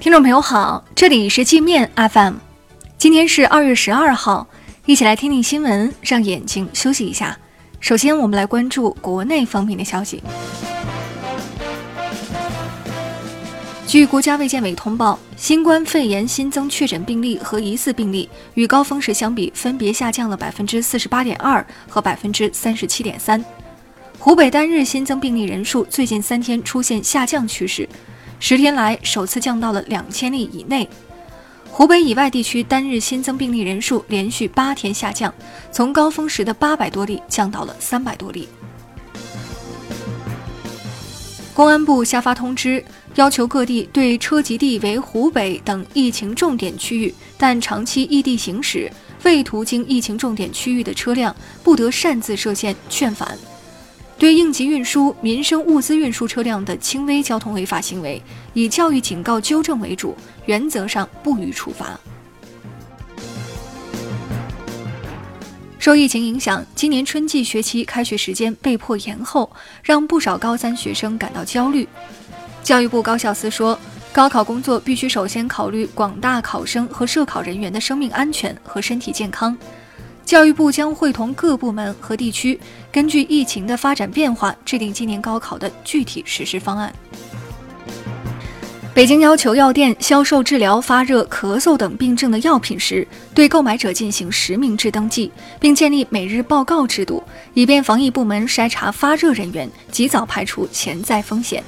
[0.00, 2.34] 听众朋友好，这里是界面 FM，
[2.96, 4.46] 今天是二月十二号，
[4.86, 7.36] 一起来听听新闻，让眼睛休息一下。
[7.80, 10.22] 首先，我们来关注国内方面的消息。
[13.88, 23.44] 据国家卫健委通报，新冠肺炎新增确诊病例和疑似病例与高峰时相比，分别下降了百分之四十八点二和百分之三十七点三。
[24.16, 27.88] 湖北单日新增病例人数最近三天出现下降趋势。
[28.40, 30.88] 十天来首次降到了两千例以内，
[31.70, 35.32] 湖北以外地区单日新增病例人数连续八天下降，
[35.70, 38.48] 从高峰时的八百多例降到了三百多例。
[41.52, 42.82] 公安部下发通知，
[43.16, 48.90] 要求各地对车籍地为湖北等疫情重点区域但长期异地行驶
[49.24, 53.36] 未途经疫情重点区域的车辆，不得擅自设限劝返。
[54.18, 58.20] 对应急运输、民生物资运输车辆的轻微交通违法行为，
[58.52, 61.98] 以教育警告纠正为主，原则上不予处罚。
[65.78, 69.48] 受疫情影响，今年春季学期开学时间被迫延后，
[69.84, 71.88] 让不少高三学生感到焦虑。
[72.64, 73.78] 教育部高校司说，
[74.12, 79.56] 高考工作必须首先考虑广大考生和涉考人员的生命安全和身体健康。
[80.28, 82.60] 教育部将会同各部门和地区，
[82.92, 86.92] 根据疫情的发展变化，制定今年高考的具体实施方案。
[88.92, 101.64] 北京要求药店销售治疗发热、咳嗽等病症的药品时，对购买者进行实名制登记，并建立每日报告制度，以便防疫部门筛查发热人员，及早排除潜在风险。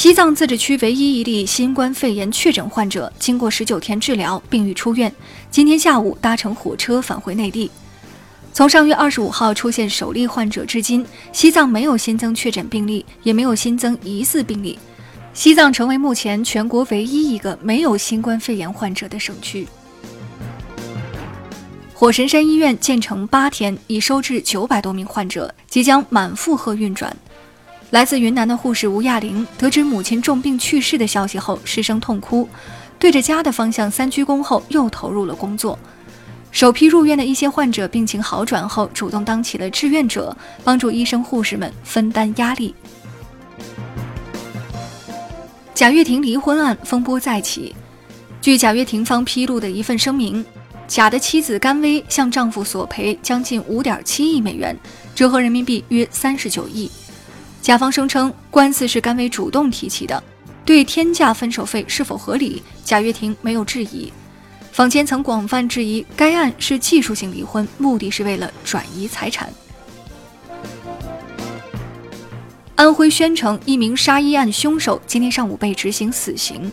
[0.00, 5.14] 西藏自治区唯一一例新冠肺炎确诊患者，经过十九天治疗，并已出院。
[5.50, 7.70] 今天下午搭乘火车返回内地。
[8.54, 14.78] 从上月二十五号出现首例患者至今，西藏没有新增确诊病例，也没有新增疑似病例。
[15.34, 19.68] 西藏成为目前全国唯一一个没有新冠肺炎患者的省区。
[21.92, 27.14] 火神山医院建成八天，已收治九百多名患者，即将满负荷运转。
[27.90, 32.48] 来自云南的护士吴亚玲得知母亲重病去世的消息后，失声痛哭，
[33.00, 35.76] 对着家的方向三鞠躬后，又投入了工作。
[36.52, 42.72] 首批入院的一些患者病情好转后，主动当起了志愿者，帮助医生护士们分担压力。
[45.74, 47.74] 贾跃亭离婚案风波再起，
[48.40, 50.44] 据贾跃亭方披露的一份声明，
[50.86, 54.78] 贾的妻子甘薇向丈夫索赔将近五点七亿美元，
[55.12, 56.88] 折合人民币约三十九亿。
[57.62, 60.22] 甲方声称，官司是甘薇主动提起的，
[60.64, 64.12] 对天价分手费是否合理，贾跃亭没有质疑。
[64.72, 69.52] 坊间曾广泛质疑该案是技术性离婚，目的是为了转移财产。
[72.76, 76.72] 安徽宣城一名杀医案凶手今天上午被执行死刑，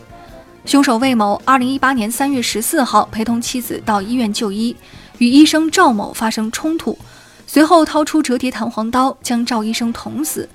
[0.64, 4.74] 凶手魏某，二零一八年三月十四号陪同妻子到医院就医，
[5.18, 6.98] 与医生赵某发生冲突，
[7.48, 10.48] 随后掏出折叠弹簧刀将赵医生捅死。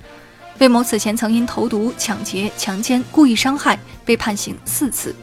[0.59, 5.13] 魏某此前曾因投毒、抢劫、强奸、故意伤害被判刑四次。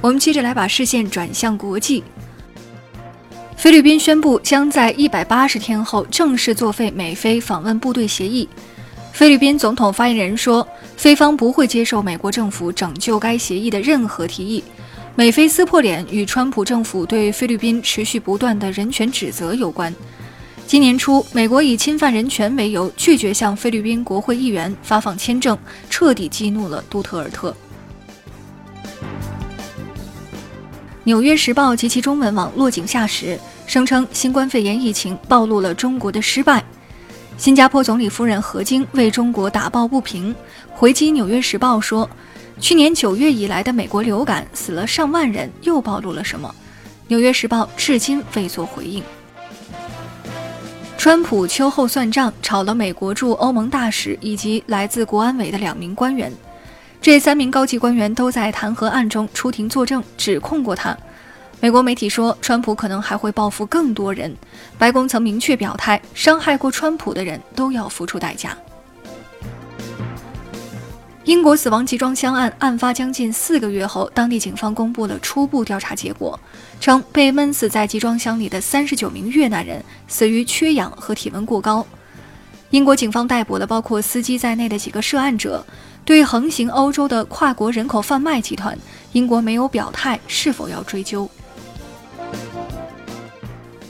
[0.00, 2.02] 我们接着来把视线转向国际。
[3.56, 8.48] 菲律宾宣布将在一百八十天后正式作废美菲访问部队协议。
[9.12, 10.66] 菲律宾总统发言人说，
[10.96, 14.64] 菲方不会接受美国政府拯救该协议的任何提议。
[15.14, 19.94] 美菲撕破脸与川普政府对菲律宾持续不断的人权指责有关。
[20.66, 25.56] 今年初，美国以侵犯人权为由，拒绝向菲律宾国会议员发放签证，
[25.90, 27.50] 彻底激怒了杜特尔特。
[31.04, 36.64] 《纽约时报》及其中文网落井下石，声称新冠肺炎疫情暴露了中国的失败。
[37.36, 40.34] 新加坡总理夫人何晶为中国打抱不平，
[40.70, 42.08] 回击《纽约时报》说
[42.60, 46.54] ：“去年九月以来的美国流感死了上万人，又暴露了什么？”
[47.08, 49.02] 《纽约时报》至今未作回应。
[50.96, 56.32] 川普秋后算账，炒了美国驻欧盟大使以及来自国安委的两名官员。
[57.00, 60.96] 这三名高级官员都在弹劾案中出庭作证，指控过他。
[61.58, 64.32] 美国媒体说，川普可能还会报复更多人。
[64.78, 68.56] 白宫曾明确表态，伤害过川普的人都要付出代价。
[71.24, 76.38] 英国死亡集装箱案案发将近四个月后，当地警方公布了初步调查结果，
[76.80, 81.86] 称被闷死在集装箱里的三十九名越南人死于缺氧和体温过高。
[82.70, 85.64] 英国警方逮捕了包括司机在内的几个涉案者。
[86.04, 88.76] 对横行欧洲的跨国人口贩卖集团，
[89.12, 91.30] 英国没有表态是否要追究。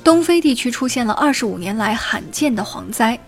[0.04, 3.18] 东非地区出现了二十五年来罕见的蝗灾。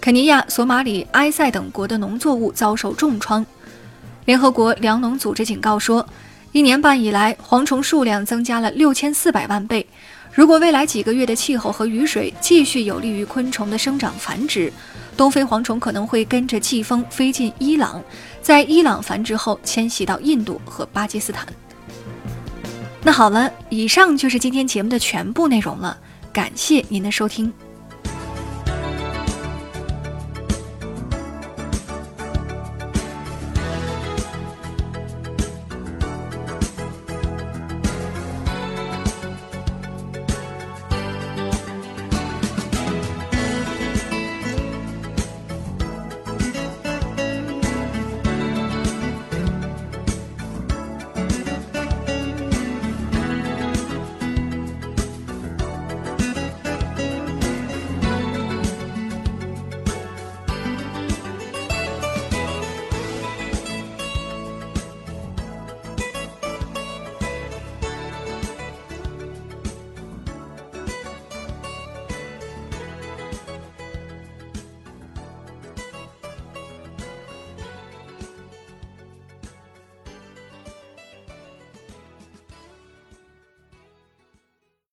[0.00, 3.44] 肯尼亚、索马里、埃塞等国的农作物遭受重创。
[4.24, 6.06] 联合国粮农组织警告说，
[6.52, 9.86] 一年半以来，蝗虫数量增加了六千四百万倍。
[10.32, 14.72] 如果未来几个月的气候和雨水继续有利于昆虫的生长繁殖，
[15.16, 18.02] 东非蝗虫可能会跟着季风飞进伊朗，
[18.42, 21.46] 在伊朗繁殖后迁徙到印度和巴基斯坦。
[23.02, 25.96] 那好了，以上就是今天节目的全部内容了，
[26.32, 27.52] 感谢您的收听。